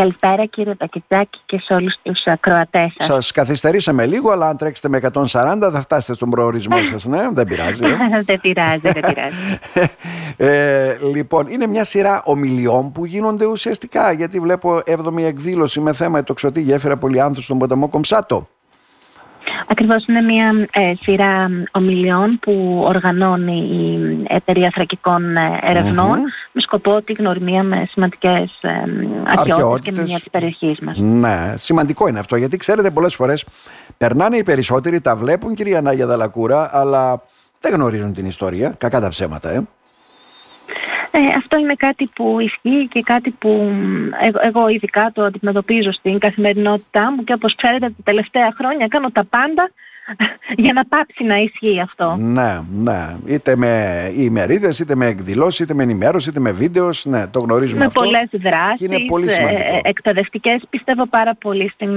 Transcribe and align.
Καλησπέρα 0.00 0.44
κύριε 0.44 0.74
Πακετζάκη 0.74 1.40
και 1.46 1.60
σε 1.62 1.74
όλους 1.74 1.94
τους 2.02 2.24
ακροατές 2.24 2.92
σας. 2.98 3.06
Σας 3.06 3.32
καθυστερήσαμε 3.32 4.06
λίγο, 4.06 4.30
αλλά 4.30 4.48
αν 4.48 4.56
τρέξετε 4.56 4.88
με 4.88 5.00
140 5.12 5.70
θα 5.72 5.80
φτάσετε 5.80 6.14
στον 6.14 6.30
προορισμό 6.30 6.84
σας, 6.90 7.04
ναι, 7.04 7.28
δεν 7.32 7.46
πειράζει. 7.46 7.84
Ε. 7.84 8.22
δεν 8.24 8.40
πειράζει, 8.40 8.80
δεν 8.80 8.92
πειράζει. 8.92 9.58
ε, 10.36 10.96
λοιπόν, 11.14 11.46
είναι 11.48 11.66
μια 11.66 11.84
σειρά 11.84 12.22
ομιλιών 12.24 12.92
που 12.92 13.04
γίνονται 13.04 13.44
ουσιαστικά, 13.44 14.12
γιατί 14.12 14.40
βλέπω 14.40 14.82
7η 14.86 15.22
εκδήλωση 15.22 15.80
με 15.80 15.92
θέμα 15.92 16.22
το 16.22 16.34
ξωτή 16.34 16.60
γέφυρα 16.60 16.96
Πολυάνθου 16.96 17.42
στον 17.42 17.58
ποταμό 17.58 17.88
Κομψάτο. 17.88 18.48
Ακριβώς 19.66 20.06
είναι 20.06 20.20
μια 20.20 20.68
ε, 20.72 20.92
σειρά 21.00 21.48
ομιλιών 21.72 22.38
που 22.40 22.82
οργανώνει 22.84 23.56
η 23.56 24.24
Εταιρεία 24.28 24.70
Θρακικών 24.74 25.36
ε, 25.36 25.82
με 26.52 26.60
σκοπό 26.60 27.02
τη 27.02 27.12
γνωριμία 27.12 27.62
με 27.62 27.88
σημαντικές 27.90 28.58
ε, 28.60 28.70
αρχαιότητες 29.26 29.94
και 29.94 30.02
μια 30.02 30.18
της 30.18 30.30
περιοχής 30.30 30.78
μας. 30.80 30.96
Ναι, 30.98 31.54
σημαντικό 31.56 32.08
είναι 32.08 32.18
αυτό 32.18 32.36
γιατί 32.36 32.56
ξέρετε 32.56 32.90
πολλές 32.90 33.14
φορές 33.14 33.44
περνάνε 33.98 34.36
οι 34.36 34.42
περισσότεροι, 34.42 35.00
τα 35.00 35.16
βλέπουν 35.16 35.54
κυρία 35.54 35.80
Νάγια 35.80 36.06
Δαλακούρα 36.06 36.70
αλλά 36.72 37.22
δεν 37.60 37.74
γνωρίζουν 37.74 38.12
την 38.12 38.26
ιστορία, 38.26 38.74
κακά 38.78 39.00
τα 39.00 39.08
ψέματα 39.08 39.50
ε. 39.50 39.62
Ε, 41.10 41.18
αυτό 41.36 41.58
είναι 41.58 41.74
κάτι 41.74 42.08
που 42.14 42.40
ισχύει 42.40 42.88
και 42.90 43.02
κάτι 43.02 43.30
που 43.30 43.72
εγώ, 44.42 44.68
ειδικά 44.68 45.10
το 45.14 45.22
αντιμετωπίζω 45.22 45.92
στην 45.92 46.18
καθημερινότητά 46.18 47.12
μου 47.12 47.24
και 47.24 47.32
όπως 47.32 47.54
ξέρετε 47.54 47.86
τα 47.86 48.02
τελευταία 48.04 48.52
χρόνια 48.58 48.86
κάνω 48.88 49.10
τα 49.10 49.24
πάντα 49.24 49.70
για 50.62 50.72
να 50.72 50.84
πάψει 50.84 51.24
να 51.24 51.36
ισχύει 51.36 51.80
αυτό. 51.80 52.16
Ναι, 52.18 52.60
ναι. 52.72 53.16
Είτε 53.26 53.56
με 53.56 54.12
ημερίδες, 54.16 54.78
είτε 54.78 54.94
με 54.94 55.06
εκδηλώσεις, 55.06 55.58
είτε 55.58 55.74
με 55.74 55.82
ενημέρωση, 55.82 56.28
είτε 56.28 56.40
με 56.40 56.52
βίντεος. 56.52 57.04
Ναι, 57.04 57.26
το 57.26 57.40
γνωρίζουμε 57.40 57.78
με 57.78 57.84
αυτό. 57.84 58.00
Με 58.00 58.06
πολλές 58.06 58.28
δράσεις, 58.32 58.80
είναι 58.86 58.98
πολύ 58.98 59.30
ε, 59.30 59.80
εκπαιδευτικές. 59.82 60.62
Πιστεύω 60.70 61.06
πάρα 61.06 61.34
πολύ 61.34 61.70
στην 61.74 61.90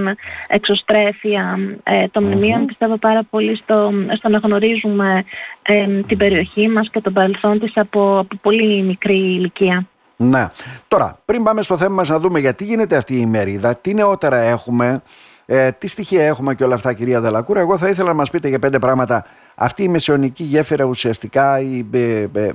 εξωστρέφεια 0.48 1.60
ε, 1.84 2.08
των 2.08 2.24
μνημείων. 2.24 2.66
Πιστεύω 2.66 2.98
πάρα 2.98 3.24
πολύ 3.30 3.56
στο, 3.56 3.92
στο 4.18 4.30
να 4.30 4.38
γνωρίζουμε 4.38 5.24
ε, 5.62 5.86
την 6.08 6.18
περιοχή 6.18 6.68
μας 6.68 6.90
και 6.90 7.02
τον 7.02 7.14
παρελθόν 7.14 7.60
της 7.60 7.72
από, 7.76 8.18
από 8.18 8.36
πολύ 8.42 8.82
μικρή 8.82 9.16
ηλικία. 9.16 9.88
Ναι. 10.16 10.48
Τώρα, 10.88 11.20
πριν 11.26 11.44
πάμε 11.44 11.62
στο 11.62 11.78
θέμα 11.78 11.96
μας 11.96 12.10
να 12.10 12.20
δούμε 12.20 12.40
γιατί 12.40 12.64
γίνεται 12.64 12.96
αυτή 12.96 13.14
η 13.14 13.22
ημερίδα, 13.22 13.76
τι 13.76 13.94
νεότερα 13.94 14.38
έχουμε, 14.38 15.02
ε, 15.46 15.72
τι 15.72 15.88
στοιχεία 15.88 16.26
έχουμε 16.26 16.56
και 16.56 16.64
όλα 16.64 16.76
αυτά, 16.76 16.94
κυρία 16.94 17.22
Δελακούρα. 17.22 17.60
Εγώ 17.60 17.78
θα 17.78 17.90
ήθελα 17.90 18.08
να 18.08 18.14
μας 18.14 18.30
πείτε 18.30 18.48
για 18.48 18.60
πέντε 18.60 18.80
πράγματα. 18.80 19.26
Αυτή 19.56 19.84
η 19.84 19.88
μεσαιωνική 19.88 20.44
γέφυρα 20.44 20.84
ουσιαστικά 20.84 21.60
η, 21.60 21.86
ε, 21.92 22.28
ε, 22.34 22.52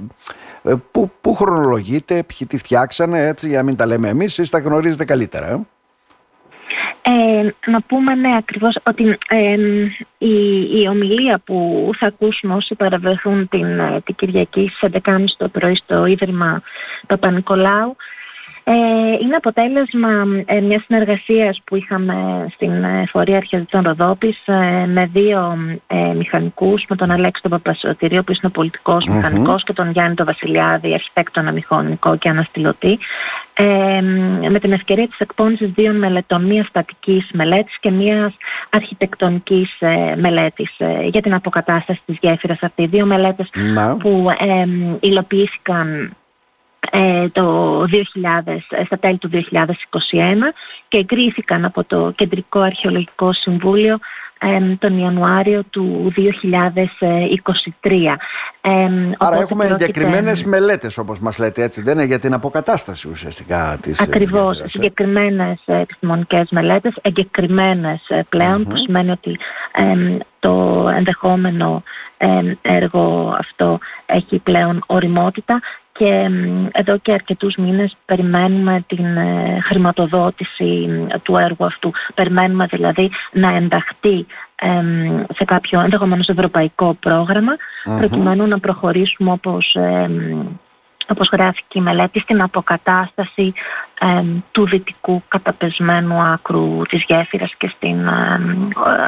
ε 0.63 0.75
πού, 0.91 1.11
πού 1.21 1.35
χρονολογείται, 1.35 2.15
ποιοι 2.23 2.47
τη 2.47 2.59
φτιάξανε, 2.59 3.27
έτσι 3.27 3.49
για 3.49 3.59
να 3.59 3.65
μην 3.65 3.77
τα 3.77 3.87
λέμε 3.87 4.09
εμείς, 4.09 4.39
εσείς 4.39 4.51
τα 4.51 4.59
γνωρίζετε 4.59 5.05
καλύτερα. 5.05 5.47
Ε; 5.47 5.61
Ε, 7.11 7.55
να 7.67 7.81
πούμε 7.81 8.15
ναι 8.15 8.37
ακριβώς 8.37 8.79
ότι 8.83 9.19
η, 10.19 10.61
η 10.81 10.89
ομιλία 10.89 11.41
που 11.45 11.91
θα 11.99 12.07
ακούσουν 12.07 12.51
όσοι 12.51 12.75
παραβρεθούν 12.75 13.49
την, 13.49 13.67
την 14.05 14.15
Κυριακή 14.15 14.71
στις 14.75 14.91
11.30 15.05 15.25
το 15.37 15.49
πρωί 15.49 15.75
στο 15.77 16.07
Ίδρυμα 16.07 16.63
Παπα-Νικολάου 17.07 17.91
ε, 17.91 17.97
είναι 19.23 19.37
αποτέλεσμα 19.37 20.09
ε, 20.45 20.61
μιας 20.61 20.83
συνεργασίας 20.85 21.61
που 21.65 21.77
είχαμε 21.77 22.47
στην 22.55 22.85
ε, 22.85 23.05
Φορεία 23.09 23.37
Αρχαιοτήτων 23.37 23.83
Ροδόπης 23.83 24.43
με 24.87 25.11
δύο 25.13 25.59
μηχανικούς, 26.17 26.85
με 26.89 26.97
τον 26.97 27.11
Αλέξη 27.11 27.43
τον 27.43 27.51
Παπασωτηρίο 27.51 28.23
που 28.23 28.33
είναι 28.43 28.53
πολιτικός 28.53 29.07
μηχανικός 29.07 29.65
και 29.65 29.73
τον 29.73 29.91
Γιάννη 29.91 30.15
τον 30.15 30.27
Βασιλιάδη, 30.27 30.95
αρχιτέκτονα 30.95 31.53
μηχανικό 31.53 32.17
και 32.17 32.29
αναστηλωτή. 32.29 32.99
Με 34.51 34.59
την 34.59 34.73
ευκαιρία 34.73 35.09
της 35.09 35.19
εκπόνησης 35.19 35.71
δύο 35.71 35.93
μελετών, 35.93 36.45
μία 36.45 36.65
στατικής 36.65 37.31
μελέτης 37.33 37.79
και 37.81 37.91
μίας 37.91 38.37
αρχιτεκτονικής 38.71 39.79
μελέτης 40.17 40.77
για 41.11 41.23
την 41.23 41.35
αποκατάσταση 41.35 42.01
της 42.07 42.17
γέφυρας 42.21 42.59
αυτή. 42.63 42.87
Δύο 42.87 43.07
μελέτες 43.07 43.51
που 43.99 44.31
υλοποιήθηκαν 45.01 45.89
ε, 45.95 46.11
το 47.33 47.85
2000, 47.85 48.67
ε, 48.69 48.85
στα 48.85 48.99
τέλη 48.99 49.19
του 49.19 49.29
2021 49.29 50.53
και 50.89 50.99
εγκρίθηκαν 50.99 51.65
από 51.65 51.85
το 51.85 52.13
Κεντρικό 52.17 52.61
Αρχαιολογικό 52.61 53.33
Συμβούλιο 53.33 53.99
τον 54.79 54.99
Ιανουάριο 54.99 55.63
του 55.71 56.13
2023. 56.17 58.17
Άρα 59.19 59.37
έχουμε 59.37 59.67
εγκεκριμένες 59.67 60.45
μελέτες 60.45 60.99
όπως 60.99 61.19
μας 61.19 61.39
λέτε 61.39 61.63
έτσι, 61.63 61.83
δεν 61.83 61.95
είναι 61.95 62.07
για 62.07 62.19
την 62.19 62.33
αποκατάσταση 62.33 63.09
ουσιαστικά 63.09 63.79
της 63.81 64.01
ε, 64.01 64.03
Ακριβώς, 64.03 64.63
συγκεκριμένες 64.67 65.63
επιστημονικές 65.67 66.51
μελέτες, 66.51 66.95
εγκεκριμένες 67.03 68.01
πλέον, 68.29 68.65
που 68.65 68.77
σημαίνει 68.77 69.11
ότι 69.11 69.39
το 70.39 70.89
ενδεχόμενο 70.97 71.83
έργο 72.63 73.37
αυτό 73.39 73.79
έχει 74.07 74.39
πλέον 74.39 74.83
οριμότητα 74.87 75.61
και 75.99 76.31
εδώ 76.73 76.97
και 76.99 77.13
αρκετούς 77.13 77.57
μήνες 77.57 77.97
περιμένουμε 78.05 78.85
την 78.87 79.17
ε, 79.17 79.59
χρηματοδότηση 79.63 80.89
του 81.23 81.37
έργου 81.37 81.65
αυτού. 81.65 81.93
Περιμένουμε 82.15 82.67
δηλαδή 82.67 83.11
να 83.33 83.55
ενταχθεί 83.55 84.27
σε 85.35 85.45
κάποιο 85.45 85.81
ενδεχομένως 85.81 86.29
ευρωπαϊκό 86.29 86.97
προκειμένου 87.99 88.47
να 88.47 88.59
προχωρήσουμε 88.59 89.33
όπως, 89.33 89.77
όπως 91.09 91.29
γράφει 91.33 91.63
και 91.69 91.79
η 91.79 91.83
μελέτη 91.83 92.21
στην 92.21 92.43
αποκατάσταση 92.43 93.53
του 94.51 94.67
δυτικού 94.67 95.23
καταπεσμένου 95.29 96.23
άκρου 96.23 96.83
της 96.89 97.05
γέφυρας 97.09 97.55
και 97.55 97.69
στην, 97.77 98.07
ε, 98.07 98.41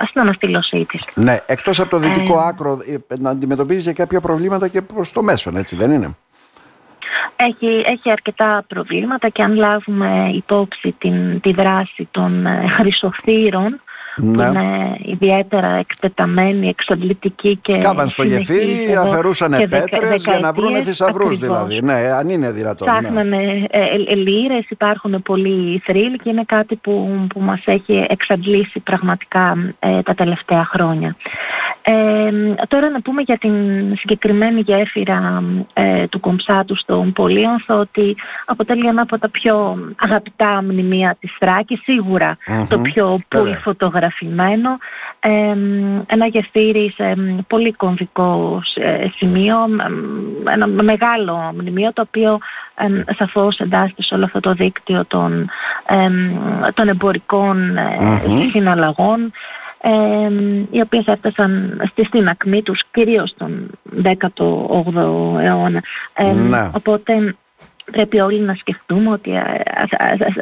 στην 0.07 0.21
αναστήλωσή 0.21 0.85
της. 0.85 1.05
Ναι, 1.15 1.39
εκτός 1.47 1.81
από 1.81 1.91
το 1.91 1.99
δυτικό 1.99 2.39
άκρο 2.39 2.79
ε, 2.87 3.15
να 3.19 3.31
αντιμετωπίζεις 3.31 3.85
και 3.85 3.93
κάποια 3.93 4.21
προβλήματα 4.21 4.69
και 4.69 4.83
προς 4.83 5.13
το 5.13 5.23
μέσον, 5.23 5.57
έτσι 5.57 5.77
δεν 5.77 5.91
είναι; 5.91 6.17
Έχει, 7.37 7.83
έχει 7.87 8.11
αρκετά 8.11 8.65
προβλήματα 8.69 9.29
και 9.29 9.43
αν 9.43 9.55
λάβουμε 9.55 10.31
υπόψη 10.35 10.95
την, 10.99 11.41
τη 11.41 11.53
δράση 11.53 12.09
των 12.11 12.47
ε, 12.47 12.67
χρυσοθύρων 12.69 13.81
που 14.21 14.27
ναι. 14.27 14.45
είναι 14.45 14.97
ιδιαίτερα 15.03 15.69
εκτεταμένοι, 15.69 16.69
εξαντλητικοί 16.69 17.57
και 17.63 17.73
Σκάβαν 17.73 18.09
στο 18.09 18.23
γεφύρι, 18.23 18.97
αφαιρούσαν 18.99 19.51
πέτρες 19.69 20.25
για 20.25 20.39
να 20.39 20.53
βρουν 20.53 20.85
θησαυρούς 20.85 21.39
δηλαδή. 21.39 21.81
Ναι, 21.83 21.93
αν 21.93 22.29
είναι 22.29 22.51
δυνατόν. 22.51 22.89
Ναι. 22.89 23.01
Ψάχνανε 23.01 23.37
ναι. 23.37 23.67
ε, 23.71 24.15
λύρες, 24.15 24.67
υπάρχουν 24.69 25.23
πολλοί 25.23 25.83
θρύλοι 25.85 26.19
και 26.19 26.31
είναι 26.31 26.45
κάτι 26.47 26.77
που, 26.77 27.27
που 27.35 27.41
μας 27.41 27.63
έχει 27.65 28.07
εξαντλήσει 28.09 28.81
πραγματικά 28.81 29.75
ε, 29.79 30.03
τα 30.03 30.15
τελευταία 30.15 30.65
χρόνια. 30.65 31.17
Ε, 31.83 31.93
τώρα 32.69 32.91
να 32.91 33.01
πούμε 33.01 33.23
για 33.23 33.39
την 33.39 33.55
συγκεκριμένη 33.97 34.61
γέφυρα 34.61 35.43
ε, 35.73 36.07
του 36.07 36.21
Κομψάτου 36.21 36.77
στον 36.77 37.13
Πολύανθο 37.13 37.79
ότι 37.79 38.17
αποτελεί 38.45 38.87
ένα 38.87 39.03
από 39.03 39.19
τα 39.19 39.29
πιο 39.29 39.79
αγαπητά 39.97 40.63
μνημεία 40.63 41.17
της 41.21 41.37
Θράκης, 41.39 41.81
το 42.69 42.79
πιο 42.79 43.21
πολύ 43.29 43.57
φωτογραφημένο. 43.63 44.79
ένα 46.07 46.27
γεφύρι 46.27 46.93
σε 46.97 47.15
πολύ 47.47 47.73
κομβικό 47.73 48.63
ε, 48.75 49.07
σημείο, 49.17 49.57
ένα 50.53 50.67
μεγάλο 50.67 51.53
μνημείο 51.55 51.93
το 51.93 52.03
οποίο 52.07 52.39
ε, 52.75 53.15
σαφώς 53.15 53.59
εντάσσεται 53.59 54.03
σε 54.03 54.15
όλο 54.15 54.25
αυτό 54.25 54.41
το 54.41 54.53
δίκτυο 54.53 55.05
των, 55.05 55.49
των 56.75 56.89
εμπορικών 56.89 57.79
συναλλαγών 58.53 59.33
οι 60.71 60.81
οποίες 60.81 61.07
έφτασαν 61.07 61.83
στη 61.91 62.05
στην 62.05 62.29
ακμή 62.29 62.63
τους 62.63 62.83
κυρίως 62.91 63.35
τον 63.37 63.71
18ο 64.03 65.41
αιώνα. 65.41 65.83
Ναι. 66.35 66.71
Οπότε 66.75 67.35
πρέπει 67.91 68.21
όλοι 68.21 68.41
να 68.41 68.55
σκεφτούμε 68.55 69.11
ότι 69.11 69.33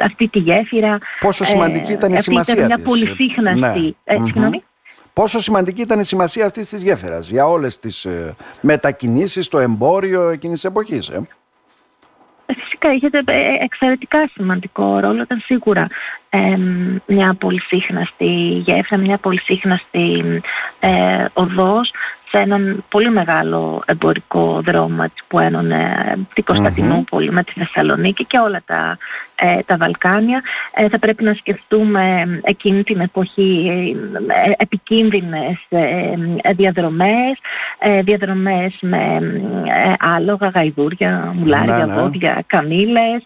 αυτή 0.03 0.27
τη 0.27 0.39
γέφυρα 0.39 0.97
πόσο 1.19 1.43
σημαντική 1.43 1.91
ήταν 1.91 2.11
η 2.11 2.15
ε, 2.15 2.19
σημασία 2.19 2.53
ήταν 2.53 2.65
μια 2.65 2.79
πολυσύχναστη 2.85 3.95
ναι. 4.33 4.49
Πόσο 5.13 5.39
σημαντική 5.39 5.81
ήταν 5.81 5.99
η 5.99 6.03
σημασία 6.03 6.45
αυτής 6.45 6.69
της 6.69 6.83
γέφυρας 6.83 7.29
για 7.29 7.45
όλες 7.45 7.79
τις 7.79 8.05
ε, 8.05 8.35
μετακινήσεις, 8.61 9.47
το 9.47 9.59
εμπόριο 9.59 10.29
εκείνης 10.29 10.61
της 10.61 10.69
εποχής. 10.69 11.09
Ε; 11.09 11.21
Φυσικά 12.45 12.93
είχε 12.93 13.09
ε, 13.25 13.63
εξαιρετικά 13.63 14.29
σημαντικό 14.33 14.99
ρόλο. 14.99 15.21
Ήταν 15.21 15.39
σίγουρα 15.39 15.87
ε, 16.29 16.57
μια 17.05 17.33
πολυσύχναστη 17.33 18.61
γέφυρα, 18.65 19.01
μια 19.01 19.17
πολυσύχναστη 19.17 20.41
ε, 20.79 21.25
οδός 21.33 21.91
σε 22.29 22.37
έναν 22.37 22.83
πολύ 22.89 23.09
μεγάλο 23.11 23.83
εμπορικό 23.85 24.61
δρόμο 24.65 25.05
που 25.27 25.39
ένωνε 25.39 26.15
την 26.33 26.43
κωνσταντινουπολη 26.43 27.31
με 27.31 27.43
τη 27.43 27.51
Θεσσαλονίκη 27.51 28.25
και 28.25 28.37
όλα 28.37 28.61
τα, 28.65 28.97
ε, 29.35 29.59
τα 29.65 29.77
Βαλκάνια. 29.77 30.41
ε, 30.73 30.89
θα 30.89 30.99
πρέπει 30.99 31.23
να 31.23 31.33
σκεφτούμε 31.33 32.25
εκείνη 32.43 32.83
την 32.83 32.99
εποχή 32.99 33.71
ε, 34.27 34.51
επικίνδυνες 34.57 35.67
διαδρομές, 36.55 37.37
διαδρομές 38.03 38.77
με 38.81 39.19
άλογα, 39.99 40.47
γαϊδούρια, 40.47 41.33
μουλάρια, 41.35 41.77
ναι, 41.77 41.85
ναι. 41.85 42.01
βόδια, 42.01 42.43
καμήλες. 42.47 43.23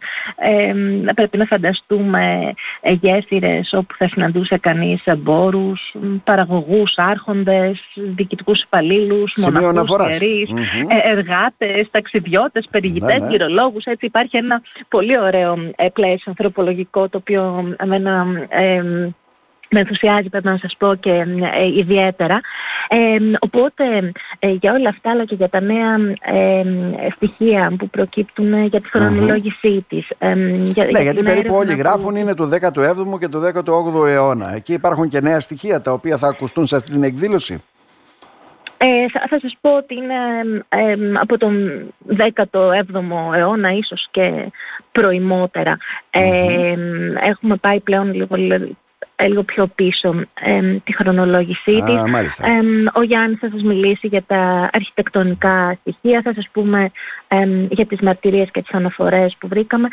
Πρέπει 1.16 1.38
να 1.38 1.46
φανταστούμε 1.46 2.54
γέφυρες 2.94 3.74
όπου 3.74 3.96
θα 3.98 4.08
συναντούσε 4.08 4.58
κανείς 4.58 5.06
εμπόρους, 5.06 5.96
παραγωγούς, 6.24 6.94
άρχοντες, 6.96 7.80
διοικητικούς 7.96 8.62
υπαλλήλους, 8.62 9.38
μοναχούς, 9.38 10.10
ιερείς, 10.10 10.50
εργάτες, 11.04 11.90
ταξιδιώτες, 11.92 12.68
περιηγητές, 12.72 13.20
ναι, 13.20 13.28
γυρολόγους. 13.28 13.86
Έτσι. 13.86 14.06
Υπάρχει 14.06 14.38
ένα 14.38 14.62
πολύ 14.88 15.20
ωραίο 15.20 15.58
πλαίσιο 15.94 16.24
ανθρωπολογικό 16.26 17.10
το 17.10 17.18
οποίο 17.18 17.76
εμένα 17.78 18.26
με 19.74 19.80
ενθουσιάζει 19.80 20.30
πρέπει 20.30 20.46
να 20.46 20.58
σας 20.58 20.76
πω 20.78 20.96
και 20.96 21.12
ε, 21.54 21.78
ιδιαίτερα. 21.78 22.42
Ε, 22.88 23.18
οπότε 23.40 24.12
ε, 24.40 24.50
για 24.50 24.74
όλα 24.74 24.90
αυτά 24.90 25.10
αλλά 25.10 25.26
και 25.26 25.36
για 25.36 25.50
τα 25.50 25.62
νέα 25.62 25.98
στοιχεία 27.16 27.74
που 27.78 27.90
προκύπτουν 27.90 28.66
για 28.66 28.82
τη 28.82 28.90
χρονολόγησή 28.90 29.86
της. 29.88 30.08
Για, 30.64 30.86
ναι, 30.92 31.02
γιατί 31.02 31.24
περίπου 31.24 31.56
όλοι 31.56 31.76
γράφουν 31.76 32.16
είναι 32.16 32.36
του 32.36 32.50
17ου 32.62 33.20
και 33.20 33.28
του 33.28 33.52
18ου 33.54 34.08
αιώνα. 34.08 34.56
Εκεί 34.56 34.74
υπάρχουν 34.74 35.10
και 35.10 35.22
νέα 35.22 35.40
στοιχεία 35.40 35.82
τα 35.82 35.92
οποία 35.92 36.18
θα 36.18 36.28
ακουστούν 36.28 36.68
σε 36.68 36.76
αυτή 36.76 36.92
την 36.92 37.04
εκδήλωση; 37.04 37.64
Ε, 38.78 39.06
θα, 39.10 39.26
θα 39.30 39.40
σας 39.40 39.58
πω 39.62 39.78
ότι 39.78 39.96
είναι 39.96 40.16
από 41.20 41.38
τον 41.38 41.84
17ο 42.18 43.36
αιώνα 43.36 43.72
ίσως 43.72 44.08
και 44.12 44.52
προημότερα. 44.92 45.78
έχουμε 47.22 47.56
πάει 47.56 47.80
πλέον 47.80 48.14
λίγο, 48.14 48.36
λίγο 49.22 49.44
πιο 49.44 49.68
πίσω 49.68 50.14
τη 50.84 50.96
χρονολόγησή 50.96 51.84
της. 51.86 52.40
ο 52.94 53.02
Γιάννης 53.02 53.40
θα 53.40 53.50
σας 53.52 53.62
μιλήσει 53.64 54.08
για 54.08 54.24
τα 54.28 54.70
αρχιτεκτονικά 54.74 55.78
στοιχεία, 55.82 56.22
θα 56.24 56.34
σας 56.34 56.50
πούμε 56.52 56.92
για 57.70 57.86
τις 57.86 58.00
μαρτυρίες 58.02 58.52
και 58.52 58.62
τις 58.62 58.74
αναφορές 58.74 59.36
που 59.40 59.48
βρήκαμε. 59.48 59.88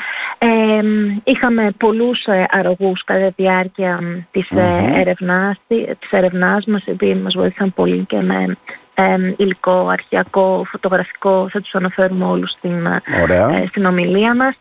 είχαμε 1.25 1.71
πολλούς 1.77 2.25
ε, 2.25 2.47
αρρωγούς 2.51 3.05
κατά 3.05 3.27
τη 3.27 3.43
διάρκεια 3.43 4.01
της, 4.31 4.47
mm 4.51 4.59
έρευνάς, 4.95 5.61
της 5.67 6.11
έρευνάς 6.11 6.65
μας, 6.65 6.85
επειδή 6.85 7.15
μας 7.15 7.35
βοήθησαν 7.35 7.75
πολύ 7.75 8.05
και 8.05 8.21
με 8.21 8.57
ε, 9.01 9.35
υλικό, 9.37 9.89
αρχιακό, 9.89 10.65
φωτογραφικό, 10.71 11.49
θα 11.53 11.61
τους 11.61 11.75
αναφέρουμε 11.75 12.25
όλους 12.25 12.51
στην, 12.51 12.87
ε, 12.87 13.67
στην 13.69 13.85
ομιλία 13.85 14.35
μας. 14.35 14.55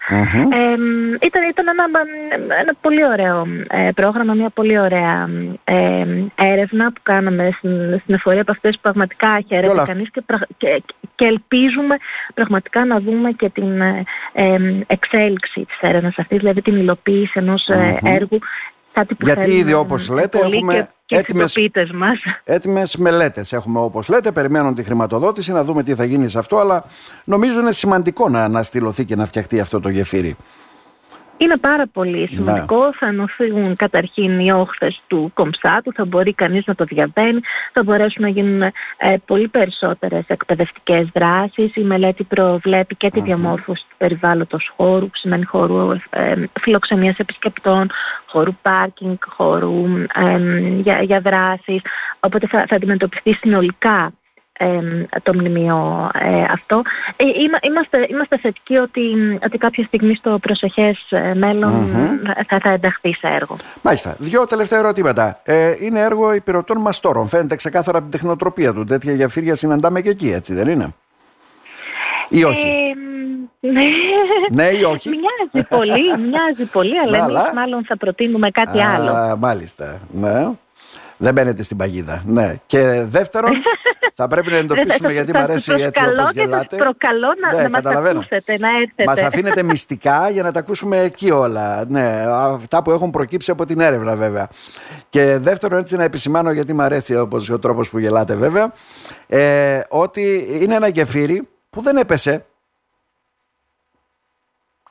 ήταν 1.21 1.43
ήταν 1.49 1.65
ένα, 1.67 1.85
ένα 2.59 2.73
πολύ 2.81 3.05
ωραίο 3.05 3.47
ε, 3.69 3.89
πρόγραμμα, 3.95 4.33
μια 4.33 4.49
πολύ 4.49 4.79
ωραία 4.79 5.29
έρευνα 6.35 6.91
που 6.91 6.99
κάναμε 7.03 7.49
στην, 7.57 7.99
στην 7.99 8.13
εφορία 8.13 8.41
από 8.41 8.51
αυτές 8.51 8.75
που 8.75 8.81
πραγματικά 8.81 9.41
χαίρεται 9.47 9.83
κανείς 9.85 10.09
και, 10.11 10.23
και, 10.57 10.83
και, 11.15 11.25
ελπίζουμε 11.25 11.95
πραγματικά 12.33 12.85
να 12.85 12.99
δούμε 12.99 13.31
και 13.31 13.49
την 13.49 13.81
εξέλιξη 14.87 15.65
της 15.65 15.77
έρευνας 15.81 16.17
αυτής, 16.17 16.37
δηλαδή 16.37 16.61
την 16.61 16.75
υλοποίηση 16.75 17.31
ενός 17.35 17.69
έργου 18.03 18.39
γιατί 19.19 19.51
ήδη 19.51 19.73
όπως 19.73 20.09
λέτε 20.09 20.39
έχουμε 20.39 20.89
και, 21.05 21.15
έτοιμες, 21.15 21.57
μας. 21.93 22.17
έτοιμες 22.43 22.97
μελέτες 22.97 23.53
έχουμε 23.53 23.79
όπως 23.79 24.07
λέτε, 24.07 24.31
περιμένουν 24.31 24.75
τη 24.75 24.83
χρηματοδότηση 24.83 25.51
να 25.51 25.63
δούμε 25.63 25.83
τι 25.83 25.95
θα 25.95 26.03
γίνει 26.03 26.29
σε 26.29 26.39
αυτό 26.39 26.57
αλλά 26.57 26.85
νομίζω 27.23 27.59
είναι 27.59 27.71
σημαντικό 27.71 28.29
να 28.29 28.43
αναστηλωθεί 28.43 29.05
και 29.05 29.15
να 29.15 29.25
φτιαχτεί 29.25 29.59
αυτό 29.59 29.79
το 29.79 29.89
γεφύρι. 29.89 30.35
Είναι 31.41 31.57
πάρα 31.57 31.87
πολύ 31.87 32.27
σημαντικό. 32.27 32.85
Ναι. 32.85 32.91
Θα 32.99 33.05
ενωθούν 33.07 33.75
καταρχήν 33.75 34.39
οι 34.39 34.51
όχθες 34.51 35.01
του 35.07 35.31
κομψάτου, 35.33 35.93
θα 35.93 36.05
μπορεί 36.05 36.33
κανείς 36.33 36.65
να 36.65 36.75
το 36.75 36.83
διαβαίνει, 36.83 37.39
θα 37.73 37.83
μπορέσουν 37.83 38.21
να 38.21 38.27
γίνουν 38.27 38.61
ε, 38.61 38.71
πολύ 39.25 39.47
περισσότερες 39.47 40.23
εκπαιδευτικές 40.27 41.07
δράσεις. 41.13 41.75
Η 41.75 41.81
μελέτη 41.81 42.23
προβλέπει 42.23 42.95
και 42.95 43.09
τη 43.09 43.21
διαμόρφωση 43.21 43.85
του 43.89 43.95
περιβάλλοντος 43.97 44.71
χώρου, 44.75 45.05
που 45.05 45.15
σημαίνει 45.15 45.45
χώρου 45.45 45.91
ε, 46.09 46.33
φιλοξενίας 46.61 47.17
επισκεπτών, 47.17 47.89
χώρου 48.25 48.55
πάρκινγκ, 48.61 49.17
χώρου 49.27 49.85
ε, 50.13 50.37
για, 50.81 51.01
για 51.01 51.19
δράσεις. 51.19 51.81
Οπότε 52.19 52.47
θα, 52.47 52.65
θα 52.67 52.75
αντιμετωπιστεί 52.75 53.33
συνολικά 53.33 54.13
το 55.23 55.33
μνημείο 55.33 56.09
ε, 56.13 56.43
αυτό. 56.51 56.81
Ε, 57.15 57.23
είμαστε, 57.61 58.07
είμαστε 58.09 58.37
θετικοί 58.37 58.77
ότι, 58.77 59.01
ότι 59.43 59.57
κάποια 59.57 59.83
στιγμή 59.83 60.15
στο 60.15 60.39
προσεχές 60.41 61.05
ε, 61.09 61.33
θα, 62.47 62.59
θα 62.59 62.69
ενταχθεί 62.69 63.13
σε 63.13 63.27
έργο. 63.27 63.55
Μάλιστα. 63.81 64.15
Δύο 64.19 64.45
τελευταία 64.45 64.79
ερωτήματα. 64.79 65.39
Ε, 65.43 65.75
είναι 65.79 65.99
έργο 65.99 66.33
υπηρετών 66.33 66.77
μαστόρων. 66.77 67.27
Φαίνεται 67.27 67.55
ξεκάθαρα 67.55 67.97
από 67.97 68.09
την 68.09 68.19
τεχνοτροπία 68.19 68.73
του. 68.73 68.83
Τέτοια 68.83 69.13
γεφύρια 69.13 69.55
συναντάμε 69.55 70.01
και 70.01 70.09
εκεί, 70.09 70.31
έτσι 70.31 70.53
δεν 70.53 70.69
είναι; 70.69 70.93
Ή 72.29 72.43
όχι; 72.43 72.65
ναι. 73.59 73.81
ναι 74.51 74.67
ή 74.67 74.83
όχι; 74.83 75.09
Μοιάζει 75.09 75.67
πολύ, 75.67 76.29
μοιάζει 76.29 76.65
πολύ, 76.71 76.99
αλλά 76.99 77.17
εμείς 77.17 77.51
μάλλον 77.55 77.83
θα 77.85 77.97
προτείνουμε 77.97 78.49
κάτι 78.51 78.81
Α, 78.81 78.93
άλλο. 78.93 79.37
Μάλιστα, 79.37 79.99
ναι. 80.11 80.47
Δεν 81.21 81.33
μπαίνετε 81.33 81.63
στην 81.63 81.77
παγίδα. 81.77 82.23
Ναι. 82.25 82.55
Και 82.65 83.05
δεύτερον, 83.07 83.51
θα 84.21 84.27
πρέπει 84.27 84.51
να 84.51 84.57
εντοπίσουμε 84.57 85.11
γιατί 85.11 85.31
μου 85.33 85.39
αρέσει 85.39 85.71
έτσι 85.71 86.03
όπως 86.03 86.31
γελάτε. 86.31 86.67
Και 86.69 86.75
προκαλώ 86.75 87.27
να, 87.41 87.53
ναι, 87.53 87.67
να 87.67 87.69
μας 87.69 87.95
ακούσετε, 87.95 88.57
να 88.57 88.69
έρθετε. 88.69 89.03
Μας 89.05 89.21
αφήνετε 89.21 89.63
μυστικά 89.63 90.29
για 90.29 90.43
να 90.43 90.51
τα 90.51 90.59
ακούσουμε 90.59 90.97
εκεί 90.97 91.31
όλα. 91.31 91.85
Ναι, 91.87 92.23
αυτά 92.27 92.81
που 92.81 92.91
έχουν 92.91 93.09
προκύψει 93.09 93.51
από 93.51 93.65
την 93.65 93.79
έρευνα 93.79 94.15
βέβαια. 94.15 94.47
Και 95.09 95.37
δεύτερον 95.37 95.79
έτσι 95.79 95.95
να 95.95 96.03
επισημάνω 96.03 96.51
γιατί 96.51 96.73
μου 96.73 96.81
αρέσει 96.81 97.15
όπως 97.17 97.49
ο 97.49 97.59
τρόπος 97.59 97.89
που 97.89 97.99
γελάτε 97.99 98.35
βέβαια. 98.35 98.73
Ε, 99.27 99.79
ότι 99.89 100.47
είναι 100.61 100.75
ένα 100.75 100.87
γεφύρι 100.87 101.47
που 101.69 101.81
δεν 101.81 101.97
έπεσε 101.97 102.45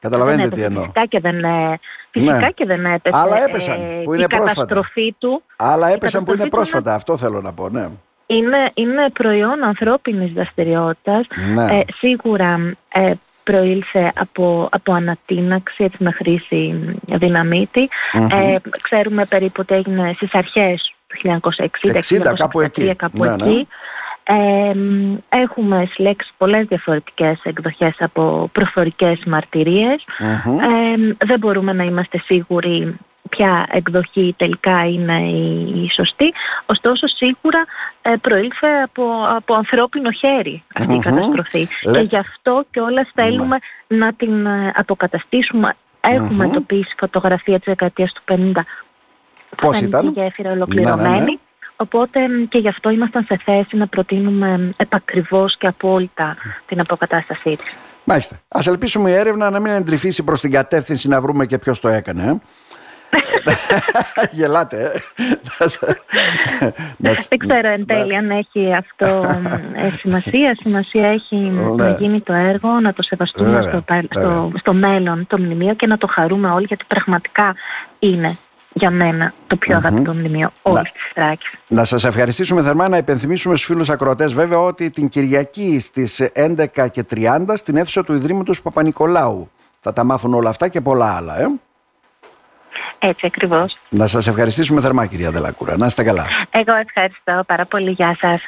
Καταλαβαίνετε 0.00 0.48
τι 0.48 0.62
εννοώ. 0.62 0.82
Φυσικά 0.82 1.06
και 1.06 1.20
δεν, 1.20 1.44
ε, 1.44 1.78
φυσικά 2.10 2.38
ναι. 2.38 2.50
και 2.50 2.64
δεν 2.66 2.84
έπεσε. 2.84 3.16
Άλλα 3.16 3.42
έπεσαν 3.42 3.80
ε, 3.80 4.02
που 4.04 4.14
είναι 4.14 4.22
η 4.22 4.26
πρόσφατα. 4.26 4.54
καταστροφή 4.54 5.14
του. 5.18 5.42
Άλλα 5.56 5.88
έπεσαν 5.88 6.24
που 6.24 6.32
είναι 6.32 6.48
πρόσφατα. 6.48 6.94
Αυτό 6.94 7.16
θέλω 7.16 7.40
να 7.40 7.52
πω, 7.52 7.68
ναι. 7.68 7.88
Είναι, 8.30 8.70
είναι 8.74 9.10
προϊόν 9.12 9.62
ανθρώπινης 9.62 10.32
δραστηριότητας. 10.32 11.26
Ναι. 11.54 11.64
Ε, 11.64 11.84
σίγουρα 11.98 12.74
ε, 12.88 13.12
προήλθε 13.44 14.12
από, 14.14 14.68
από 14.72 14.92
ανατείναξη 14.92 15.84
έτσι, 15.84 16.02
με 16.02 16.10
χρήση 16.10 16.94
δυναμίτη. 17.06 17.88
Ε, 18.12 18.56
ξέρουμε 18.82 19.24
περίπου 19.24 19.56
ότι 19.60 19.74
έγινε 19.74 20.12
στις 20.16 20.34
αρχές 20.34 20.94
του 21.06 21.40
1960, 21.82 22.30
60, 22.30 22.34
κάπου 22.36 22.60
εκεί. 22.60 22.94
Κάπου 22.94 23.24
ναι, 23.24 23.30
εκεί. 23.30 23.44
Ναι 23.44 23.62
έχουμε 25.28 25.88
συλλέξει 25.92 26.32
πολλές 26.38 26.66
διαφορετικές 26.66 27.40
εκδοχές 27.42 27.94
από 27.98 28.50
προφορικές 28.52 29.22
δεν 31.26 31.38
μπορούμε 31.38 31.72
να 31.72 31.84
είμαστε 31.84 32.18
σίγουροι 32.24 32.96
ποια 33.28 33.66
εκδοχή 33.70 34.34
τελικά 34.36 34.88
είναι 34.88 35.18
η, 35.74 35.88
σωστή. 35.94 36.32
Ωστόσο 36.66 37.06
σίγουρα 37.06 37.64
ε, 38.02 38.12
προήλθε 38.20 38.68
από, 38.84 39.04
από 39.36 39.54
ανθρώπινο 39.54 40.10
χέρι 40.10 40.64
αυτή 40.74 40.94
η 40.94 40.98
καταστροφή. 40.98 41.68
Και 41.92 41.98
γι' 41.98 42.16
αυτό 42.16 42.64
και 42.70 42.80
όλα 42.80 43.08
θέλουμε 43.14 43.58
να 43.86 44.12
την 44.12 44.46
ε, 44.46 44.72
αποκαταστήσουμε. 44.74 45.74
Έχουμε 46.00 46.44
mm-hmm. 46.44 46.48
εντοπίσει 46.48 46.94
φωτογραφία 46.98 47.56
της 47.56 47.66
δεκαετίας 47.66 48.12
του 48.12 48.22
50 48.28 48.60
Πώς 49.56 49.80
ήταν; 49.80 50.06
η 50.06 50.10
γέφυρα 50.10 50.50
ολοκληρωμένη. 50.50 51.18
Ναι, 51.18 51.20
ναι, 51.20 51.38
Οπότε 51.80 52.20
και 52.48 52.58
γι' 52.58 52.68
αυτό 52.68 52.90
ήμασταν 52.90 53.24
σε 53.24 53.40
θέση 53.44 53.76
να 53.76 53.86
προτείνουμε 53.86 54.74
επακριβώς 54.76 55.56
και 55.56 55.66
απόλυτα 55.66 56.36
την 56.66 56.80
αποκατάστασή 56.80 57.56
της. 57.56 57.76
Μάλιστα. 58.04 58.40
Ας 58.48 58.66
ελπίσουμε 58.66 59.10
η 59.10 59.14
έρευνα 59.14 59.50
να 59.50 59.60
μην 59.60 59.72
εντρυφήσει 59.72 60.22
προς 60.22 60.40
την 60.40 60.50
κατεύθυνση 60.50 61.08
να 61.08 61.20
βρούμε 61.20 61.46
και 61.46 61.58
ποιος 61.58 61.80
το 61.80 61.88
έκανε. 61.88 62.22
Ε; 62.22 62.36
Γελάτε. 64.30 64.92
Ε. 65.58 65.92
Δεν 66.96 67.38
ξέρω 67.38 67.68
εν 67.68 67.86
τέλει 67.86 68.16
αν 68.16 68.30
έχει 68.30 68.74
αυτό 68.74 69.06
ε, 69.74 69.90
σημασία. 69.98 70.56
Σημασία 70.60 71.08
έχει 71.08 71.36
να 71.36 71.88
ναι. 71.88 71.96
γίνει 71.98 72.20
το 72.20 72.32
έργο, 72.32 72.80
να 72.80 72.92
το 72.92 73.02
σεβαστούμε 73.02 73.62
στο, 73.62 73.84
στο, 74.10 74.52
στο 74.58 74.72
μέλλον 74.72 75.26
το 75.26 75.38
μνημείο 75.38 75.74
και 75.74 75.86
να 75.86 75.98
το 75.98 76.06
χαρούμε 76.06 76.50
όλοι 76.50 76.64
γιατί 76.68 76.84
πραγματικά 76.88 77.54
είναι 77.98 78.38
για 78.72 78.90
μένα 78.90 79.32
το 79.46 79.56
πιο 79.56 79.74
mm-hmm. 79.74 79.84
αγαπητό 79.84 80.14
μνημείο 80.14 80.50
όλης 80.62 80.92
της 80.92 81.10
Θράκης. 81.14 81.50
Να 81.68 81.84
σας 81.84 82.04
ευχαριστήσουμε 82.04 82.62
θερμά, 82.62 82.88
να 82.88 82.96
υπενθυμίσουμε 82.96 83.56
στους 83.56 83.66
φίλους 83.66 83.90
ακροατές 83.90 84.32
βέβαια 84.32 84.58
ότι 84.58 84.90
την 84.90 85.08
Κυριακή 85.08 85.80
στις 85.80 86.28
11.30 86.34 87.44
στην 87.54 87.76
αίθουσα 87.76 88.04
του 88.04 88.12
Ιδρύματος 88.12 88.62
Παπα-Νικολάου. 88.62 89.50
Θα 89.80 89.92
τα 89.92 90.04
μάθουν 90.04 90.34
όλα 90.34 90.48
αυτά 90.48 90.68
και 90.68 90.80
πολλά 90.80 91.16
άλλα, 91.16 91.40
ε. 91.40 91.46
Έτσι 92.98 93.26
ακριβώς. 93.26 93.78
Να 93.88 94.06
σας 94.06 94.26
ευχαριστήσουμε 94.26 94.80
θερμά, 94.80 95.06
κυρία 95.06 95.30
Δελακούρα. 95.30 95.76
Να 95.76 95.86
είστε 95.86 96.02
καλά. 96.02 96.26
Εγώ 96.50 96.74
ευχαριστώ 96.74 97.42
πάρα 97.46 97.64
πολύ. 97.64 97.90
Γεια 97.90 98.16
σας. 98.20 98.40